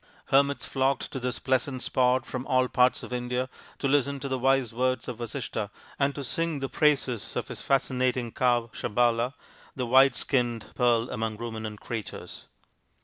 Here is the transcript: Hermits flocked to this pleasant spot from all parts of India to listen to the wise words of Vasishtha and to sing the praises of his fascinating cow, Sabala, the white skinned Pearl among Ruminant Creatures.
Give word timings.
Hermits 0.31 0.65
flocked 0.65 1.11
to 1.11 1.19
this 1.19 1.37
pleasant 1.37 1.83
spot 1.83 2.25
from 2.25 2.47
all 2.47 2.67
parts 2.67 3.03
of 3.03 3.13
India 3.13 3.49
to 3.77 3.87
listen 3.87 4.19
to 4.21 4.27
the 4.27 4.39
wise 4.39 4.73
words 4.73 5.07
of 5.07 5.19
Vasishtha 5.19 5.69
and 5.99 6.15
to 6.15 6.23
sing 6.23 6.57
the 6.57 6.67
praises 6.67 7.35
of 7.35 7.49
his 7.49 7.61
fascinating 7.61 8.31
cow, 8.31 8.71
Sabala, 8.73 9.33
the 9.75 9.85
white 9.85 10.15
skinned 10.15 10.65
Pearl 10.73 11.07
among 11.11 11.37
Ruminant 11.37 11.81
Creatures. 11.81 12.47